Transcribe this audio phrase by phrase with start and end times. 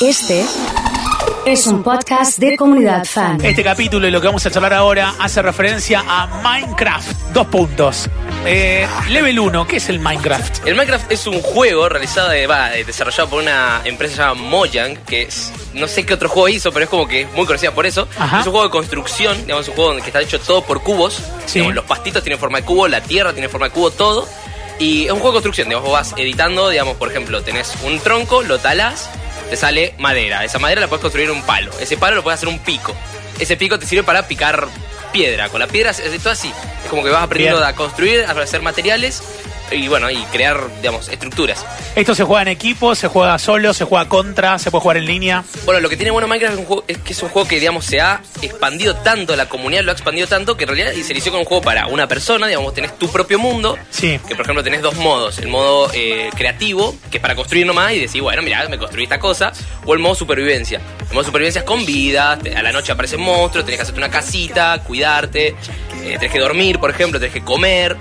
[0.00, 0.44] Este
[1.46, 3.42] es un podcast de comunidad fan.
[3.42, 7.10] Este capítulo y lo que vamos a charlar ahora hace referencia a Minecraft.
[7.32, 8.10] Dos puntos.
[8.44, 10.66] Eh, level 1, ¿qué es el Minecraft?
[10.66, 15.22] El Minecraft es un juego realizado, de, va, desarrollado por una empresa llamada Mojang, que
[15.22, 17.86] es, no sé qué otro juego hizo, pero es como que es muy conocida por
[17.86, 18.06] eso.
[18.18, 18.40] Ajá.
[18.40, 21.22] Es un juego de construcción, digamos, es un juego que está hecho todo por cubos.
[21.46, 21.54] Sí.
[21.60, 24.28] Digamos, los pastitos tienen forma de cubo, la tierra tiene forma de cubo, todo.
[24.78, 27.98] Y es un juego de construcción, digamos, vos vas editando, digamos, por ejemplo, tenés un
[27.98, 29.08] tronco, lo talás,
[29.50, 30.44] te sale madera.
[30.44, 31.70] Esa madera la puedes construir un palo.
[31.80, 32.94] Ese palo lo puedes hacer un pico.
[33.38, 34.68] Ese pico te sirve para picar
[35.12, 35.48] piedra.
[35.48, 36.52] Con la piedra es es todo así.
[36.84, 37.70] Es como que vas aprendiendo Bien.
[37.70, 39.22] a construir, a hacer materiales
[39.70, 41.64] y bueno, y crear, digamos, estructuras.
[41.94, 45.06] Esto se juega en equipo, se juega solo, se juega contra, se puede jugar en
[45.06, 45.44] línea.
[45.64, 47.58] Bueno, lo que tiene bueno Minecraft es, un juego- es que es un juego que,
[47.60, 51.12] digamos, se ha expandido tanto, la comunidad lo ha expandido tanto, que en realidad se
[51.12, 54.18] inició con un juego para una persona, digamos, tenés tu propio mundo, Sí.
[54.28, 57.92] que por ejemplo tenés dos modos, el modo eh, creativo, que es para construir nomás
[57.92, 59.52] y decir, bueno, mira, me construí esta cosa,
[59.84, 60.80] o el modo supervivencia.
[61.08, 64.10] El modo supervivencia es con vida, a la noche aparecen monstruos, tenés que hacerte una
[64.10, 67.96] casita, cuidarte, eh, tenés que dormir, por ejemplo, tenés que comer.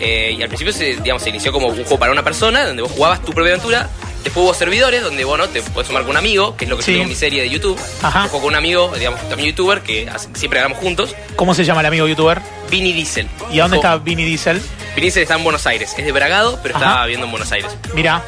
[0.00, 2.82] Eh, y al principio se, digamos, se inició como un juego para una persona, donde
[2.82, 3.88] vos jugabas tu propia aventura.
[4.24, 6.82] Después hubo servidores donde bueno, te puedes sumar con un amigo, que es lo que
[6.82, 6.90] Sí.
[6.92, 7.78] yo tengo en mi serie de YouTube.
[8.02, 8.24] Ajá.
[8.24, 11.80] Yo juego con un amigo, digamos, también youtuber, que siempre grabamos juntos, ¿Cómo se llama
[11.80, 12.38] el amigo youtuber?
[12.70, 13.28] Vini Diesel.
[13.50, 14.60] ¿Y a dónde está Vinny Diesel?
[14.94, 17.02] Vini Diesel está en Buenos Aires, es de Bragado, pero está Ajá.
[17.06, 17.70] viviendo en Buenos Aires.
[17.94, 18.22] Mira,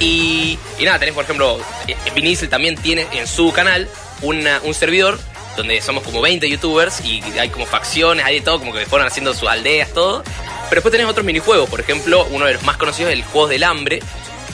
[0.00, 1.58] Y, y nada, tenés por ejemplo,
[1.88, 3.88] eh, Vini Diesel también tiene en su canal
[4.22, 5.18] una- un servidor
[5.56, 9.08] donde somos como 20 youtubers y hay como facciones, hay de todo, como que fueron
[9.08, 10.22] haciendo sus aldeas, todo.
[10.68, 13.50] Pero después tenés otros minijuegos, por ejemplo, uno de los más conocidos es el Juegos
[13.50, 14.00] del Hambre,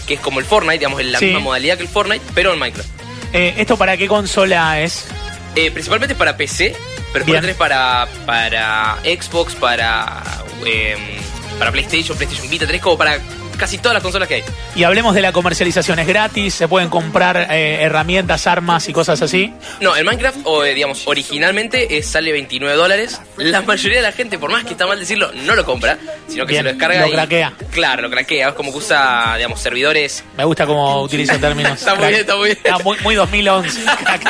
[0.07, 1.27] que es como el Fortnite, digamos, en la Sí.
[1.27, 2.89] misma modalidad que el Fortnite, pero en Minecraft.
[3.33, 5.07] eh, ¿esto para qué consola es?
[5.57, 6.77] Eh, principalmente para PC,
[7.13, 10.23] pero después tenés para, para Xbox, para,
[10.67, 10.97] eh,
[11.59, 13.19] para PlayStation, PlayStation Vita, tenés como para
[13.57, 14.45] casi todas las consolas que hay.
[14.77, 16.55] Y hablemos de la comercialización, ¿es gratis?
[16.55, 19.53] ¿Se pueden comprar eh, herramientas, armas y cosas así?
[19.81, 23.21] No, el Minecraft, o, eh, digamos, originalmente eh, sale 29 dólares.
[23.37, 25.99] La mayoría de la gente, por más que está mal decirlo, no lo compra,
[26.29, 27.53] sino que Bien, se lo descarga lo y- craquea.
[27.71, 28.49] Claro, lo craquea.
[28.49, 30.25] Es como que usa, digamos, servidores.
[30.37, 31.73] Me gusta cómo utilizo términos.
[31.79, 32.59] Está muy bien, está muy bien.
[32.65, 33.81] Está muy, muy 2011.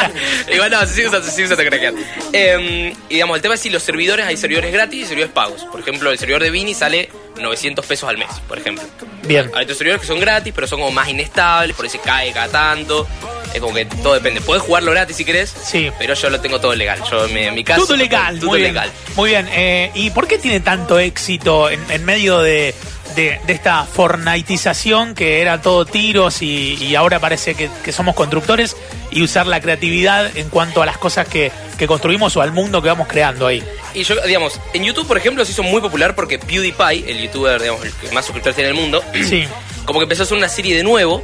[0.52, 1.94] Igual no, se sigue usando, se usando craquear.
[2.32, 5.64] Eh, y digamos, el tema es si los servidores, hay servidores gratis y servidores pagos.
[5.70, 7.08] Por ejemplo, el servidor de Vini sale
[7.40, 8.84] 900 pesos al mes, por ejemplo.
[9.24, 9.50] Bien.
[9.54, 12.32] Hay otros servidores que son gratis, pero son como más inestables, por ahí se cae
[12.32, 13.06] cada tanto.
[13.54, 14.40] Es como que todo depende.
[14.40, 15.90] Puedes jugarlo gratis si querés, Sí.
[15.98, 17.00] pero yo lo tengo todo legal.
[17.10, 17.86] Yo en mi, en mi caso.
[17.86, 18.72] Todo legal, Todo muy bien.
[18.74, 18.90] legal.
[19.14, 19.48] Muy bien.
[19.52, 22.74] eh, ¿Y por qué tiene tanto éxito en, en medio de,
[23.14, 28.14] de- de esta fortnitización que era todo tiros y, y ahora parece que, que somos
[28.14, 28.76] constructores
[29.10, 32.80] y usar la creatividad en cuanto a las cosas que, que construimos o al mundo
[32.82, 33.62] que vamos creando ahí?
[33.94, 37.60] Y yo, digamos, en YouTube, por ejemplo, se hizo muy popular porque PewDiePie, el youtuber,
[37.60, 39.44] digamos, el que más suscriptores tiene en el mundo, Sí.
[39.84, 41.22] como que empezó a hacer una serie de nuevo.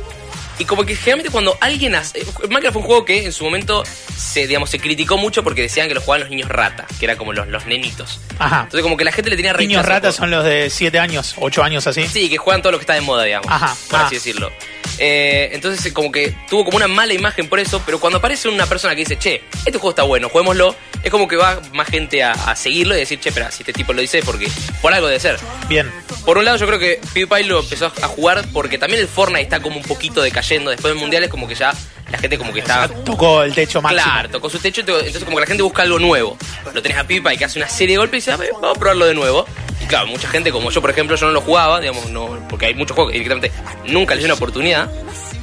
[0.61, 2.23] Y como que generalmente cuando alguien hace...
[2.43, 3.83] Minecraft fue un juego que en su momento
[4.15, 7.17] se, digamos, se criticó mucho porque decían que lo jugaban los niños rata, que era
[7.17, 8.21] como los, los nenitos.
[8.39, 8.65] Ajá.
[8.65, 9.69] Entonces como que la gente le tenía rechazo.
[9.69, 10.13] Niños juego.
[10.13, 12.07] son los de 7 años, 8 años así.
[12.07, 13.51] Sí, que juegan todo lo que está de moda, digamos.
[13.51, 14.53] Ajá, Por así decirlo.
[14.99, 18.51] Eh, entonces, eh, como que tuvo como una mala imagen por eso, pero cuando aparece
[18.51, 21.89] una persona que dice, che, este juego está bueno, juguémoslo, es como que va más
[21.89, 24.49] gente a, a seguirlo y decir, che, pero si este tipo lo dice, porque
[24.83, 25.39] por algo debe ser.
[25.69, 25.91] Bien.
[26.25, 29.43] Por un lado, yo creo que PewDiePie lo empezó a jugar porque también el Fortnite
[29.43, 30.71] está como un poquito decayendo.
[30.71, 31.73] Después del mundial es como que ya
[32.11, 32.89] la gente como que está.
[32.89, 34.03] Tocó el techo máximo.
[34.03, 36.37] Claro, tocó su techo, entonces como que la gente busca algo nuevo.
[36.75, 38.77] Lo tenés a PewDiePie que hace una serie de golpes y dice, "A ver, vamos
[38.77, 39.47] a probarlo de nuevo.
[39.83, 42.67] Y claro, mucha gente como yo, por ejemplo, yo no lo jugaba, digamos, no, porque
[42.67, 43.51] hay muchos juegos que directamente
[43.87, 44.91] nunca les di una oportunidad.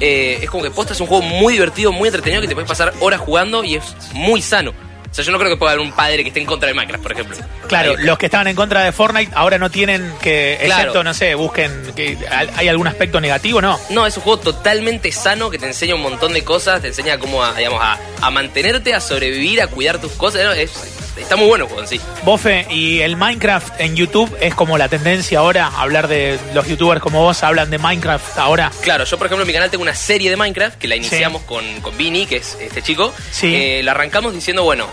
[0.00, 2.68] Eh, es como que posta es un juego muy divertido, muy entretenido, que te puedes
[2.68, 4.72] pasar horas jugando y es muy sano.
[5.10, 6.74] O sea, yo no creo que pueda haber un padre que esté en contra de
[6.74, 7.36] Minecraft, por ejemplo.
[7.66, 10.80] Claro, Ahí- los que estaban en contra de Fortnite ahora no tienen que, Claro.
[10.82, 12.16] excepto, no sé, busquen, que
[12.56, 13.60] ¿hay algún aspecto negativo?
[13.62, 13.80] No.
[13.90, 17.18] No, es un juego totalmente sano que te enseña un montón de cosas, te enseña
[17.18, 20.44] cómo a, digamos, a, a mantenerte, a sobrevivir, a cuidar tus cosas.
[20.44, 20.52] ¿no?
[20.52, 20.70] Es,
[21.22, 22.00] está muy bueno el juego en sí.
[22.24, 27.00] Bofe, y el Minecraft en YouTube es como la tendencia ahora, hablar de los youtubers
[27.00, 28.70] como vos, hablan de Minecraft ahora.
[28.82, 31.42] Claro, yo por ejemplo en mi canal tengo una serie de Minecraft que la iniciamos
[31.42, 33.14] con, con Vini, que es este chico.
[33.30, 33.54] Sí.
[33.54, 34.86] Eh, la arrancamos diciendo, bueno,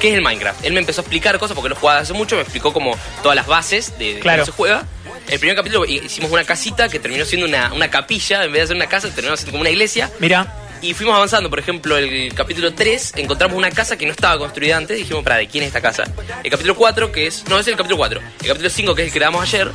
[0.00, 0.64] ¿qué es el Minecraft?
[0.64, 3.36] Él me empezó a explicar cosas porque lo jugaba hace mucho, me explicó como todas
[3.36, 4.42] las bases de, de Claro.
[4.42, 4.86] cómo se juega.
[5.28, 8.66] El primer capítulo hicimos una casita que terminó siendo una, una capilla, en vez de
[8.68, 10.10] ser una casa, terminó siendo como una iglesia.
[10.20, 14.38] Mira, Y fuimos avanzando, por ejemplo, el capítulo 3 encontramos una casa que no estaba
[14.38, 16.04] construida antes, dijimos, para, ¿de quién es esta casa?
[16.44, 18.20] El capítulo 4, que es, no, es el capítulo 4.
[18.42, 19.70] El capítulo 5, que es el que grabamos ayer,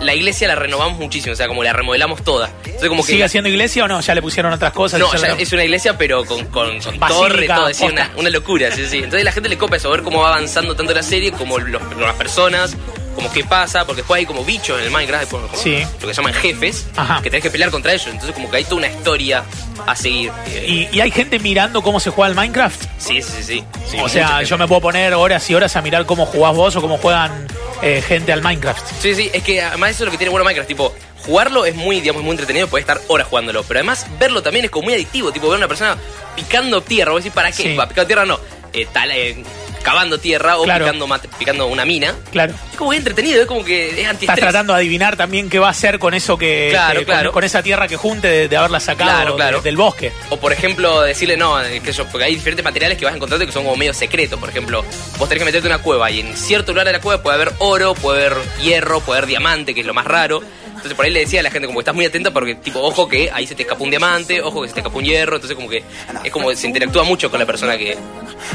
[0.00, 2.50] la iglesia la renovamos muchísimo, o sea, como la remodelamos toda.
[2.64, 3.12] Entonces como que...
[3.12, 4.00] ¿sigue siendo iglesia o no?
[4.00, 4.98] Ya le pusieron otras cosas.
[5.00, 8.30] No, Ya es una iglesia, pero con, con, con Basílica, torre, todo, es una, una
[8.30, 8.98] locura, sí, sí.
[8.98, 11.82] Entonces la gente le copa eso, ver cómo va avanzando tanto la serie, como los-
[11.98, 12.76] las personas,
[13.14, 15.82] como qué pasa, porque después hay como bichos en el Minecraft, como Sí.
[16.00, 17.20] lo que llaman jefes, Ajá.
[17.22, 18.06] que tenés que pelear contra ellos.
[18.08, 19.44] Entonces como que hay toda una historia
[19.86, 20.32] a seguir.
[20.48, 22.82] Eh, ¿Y, y hay gente mirando cómo se juega el Minecraft?
[22.98, 23.98] sí, sí, sí, sí.
[24.00, 24.46] O sea, gente.
[24.46, 27.46] yo me puedo poner horas y horas a mirar cómo jugás vos o cómo juegan
[27.82, 28.84] eh, gente al Minecraft.
[29.00, 30.94] Sí, sí, es que además eso es lo que tiene bueno Minecraft, tipo,
[31.26, 34.70] jugarlo es muy, digamos, muy entretenido, podés estar horas jugándolo, pero además verlo también es
[34.70, 35.96] como muy adictivo, tipo, ver a una persona
[36.36, 37.62] picando tierra, vos decís, ¿para qué?
[37.62, 37.68] Sí.
[37.70, 38.38] Picando tierra no,
[38.72, 39.42] eh, tal, eh,
[39.84, 40.86] cavando tierra o Claro.
[40.86, 42.12] picando, mate- picando una mina.
[42.32, 42.54] Claro.
[42.72, 44.40] Es como muy entretenido, es como que es Estás antiestrés.
[44.40, 46.68] tratando de adivinar también qué va a hacer con eso que.
[46.70, 47.30] Claro, que- claro.
[47.32, 49.58] Con, esa tierra que junte de, de haberla sacado Claro, claro.
[49.58, 50.10] de- del bosque.
[50.30, 53.44] O por ejemplo, decirle no, eh, que yo, porque hay diferentes materiales que vas encontrando
[53.46, 54.40] que son como medio secretos.
[54.40, 54.84] Por ejemplo,
[55.18, 57.34] vos tenés que meterte en una cueva y en cierto lugar de la cueva puede
[57.36, 60.42] haber oro, puede haber hierro, puede haber diamante, que es lo más raro.
[60.84, 62.78] Entonces por ahí le decía a la gente como que estás muy atenta porque tipo,
[62.78, 65.36] ojo que ahí se te escapó un diamante, ojo que se te escapó un hierro,
[65.36, 65.82] entonces como que
[66.22, 67.96] es como que se interactúa mucho con la persona que...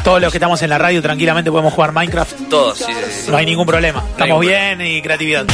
[0.03, 2.47] Todos los que estamos en la radio tranquilamente podemos jugar Minecraft.
[2.47, 3.31] Todos, sí, sí, sí.
[3.31, 4.05] No hay ningún problema.
[4.11, 5.47] Estamos bien y creatividad.